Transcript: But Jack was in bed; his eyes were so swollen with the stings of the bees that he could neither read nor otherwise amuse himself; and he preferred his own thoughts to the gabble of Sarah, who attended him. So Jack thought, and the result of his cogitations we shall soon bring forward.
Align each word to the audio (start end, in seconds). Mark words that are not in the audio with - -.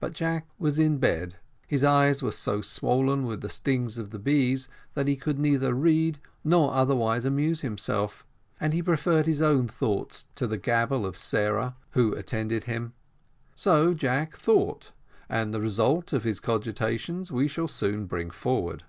But 0.00 0.12
Jack 0.12 0.46
was 0.58 0.78
in 0.78 0.98
bed; 0.98 1.36
his 1.66 1.82
eyes 1.82 2.22
were 2.22 2.30
so 2.30 2.60
swollen 2.60 3.24
with 3.24 3.40
the 3.40 3.48
stings 3.48 3.96
of 3.96 4.10
the 4.10 4.18
bees 4.18 4.68
that 4.92 5.08
he 5.08 5.16
could 5.16 5.38
neither 5.38 5.72
read 5.72 6.18
nor 6.44 6.74
otherwise 6.74 7.24
amuse 7.24 7.62
himself; 7.62 8.26
and 8.60 8.74
he 8.74 8.82
preferred 8.82 9.24
his 9.26 9.40
own 9.40 9.66
thoughts 9.66 10.26
to 10.34 10.46
the 10.46 10.58
gabble 10.58 11.06
of 11.06 11.16
Sarah, 11.16 11.74
who 11.92 12.12
attended 12.12 12.64
him. 12.64 12.92
So 13.54 13.94
Jack 13.94 14.36
thought, 14.36 14.92
and 15.26 15.54
the 15.54 15.60
result 15.62 16.12
of 16.12 16.22
his 16.24 16.38
cogitations 16.38 17.32
we 17.32 17.48
shall 17.48 17.66
soon 17.68 18.04
bring 18.04 18.28
forward. 18.30 18.84